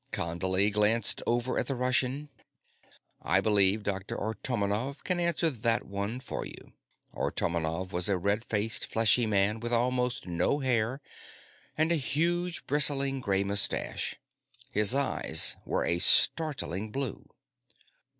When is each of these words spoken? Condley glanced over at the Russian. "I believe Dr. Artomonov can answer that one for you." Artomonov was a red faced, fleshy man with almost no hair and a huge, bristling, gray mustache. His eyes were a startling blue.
Condley 0.11 0.71
glanced 0.73 1.21
over 1.27 1.59
at 1.59 1.67
the 1.67 1.75
Russian. 1.75 2.29
"I 3.21 3.39
believe 3.39 3.83
Dr. 3.83 4.19
Artomonov 4.19 5.03
can 5.03 5.19
answer 5.19 5.51
that 5.51 5.85
one 5.85 6.19
for 6.19 6.43
you." 6.43 6.73
Artomonov 7.13 7.91
was 7.91 8.09
a 8.09 8.17
red 8.17 8.43
faced, 8.43 8.87
fleshy 8.87 9.27
man 9.27 9.59
with 9.59 9.71
almost 9.71 10.25
no 10.25 10.57
hair 10.57 11.01
and 11.77 11.91
a 11.91 11.97
huge, 11.97 12.65
bristling, 12.65 13.19
gray 13.19 13.43
mustache. 13.43 14.15
His 14.71 14.95
eyes 14.95 15.55
were 15.67 15.85
a 15.85 15.99
startling 15.99 16.89
blue. 16.89 17.29